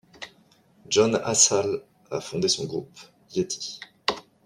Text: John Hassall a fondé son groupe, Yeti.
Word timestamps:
John 0.89 1.13
Hassall 1.23 1.83
a 2.09 2.21
fondé 2.21 2.47
son 2.47 2.65
groupe, 2.65 2.97
Yeti. 3.35 3.79